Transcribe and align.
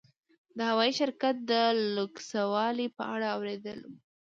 د 0.57 0.59
هوايي 0.71 0.93
شرکت 0.99 1.35
د 1.51 1.53
لوکسوالي 1.95 2.87
په 2.97 3.03
اړه 3.13 3.27
اورېدلي 3.35 3.85
ول. 3.91 3.95